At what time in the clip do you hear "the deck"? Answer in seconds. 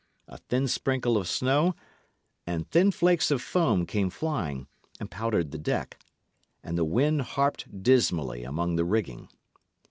5.51-5.99